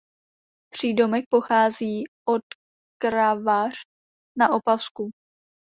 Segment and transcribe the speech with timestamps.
[0.73, 2.41] Přídomek pochází od
[3.01, 3.73] Kravař
[4.39, 5.09] na Opavsku.